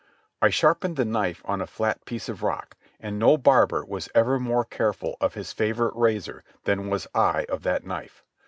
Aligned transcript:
I 0.41 0.49
sharpened 0.49 0.95
the 0.95 1.05
knife 1.05 1.43
on 1.45 1.61
a 1.61 1.67
flat 1.67 2.05
piece 2.05 2.27
of 2.27 2.41
rock, 2.41 2.75
and 2.99 3.19
no 3.19 3.37
barber 3.37 3.85
was 3.85 4.09
ever 4.15 4.39
more 4.39 4.65
careful 4.65 5.15
of 5.21 5.35
his 5.35 5.53
favourite 5.53 5.95
razor 5.95 6.43
than 6.63 6.89
was 6.89 7.05
I 7.13 7.45
of 7.49 7.61
that 7.61 7.85
knife. 7.85 8.23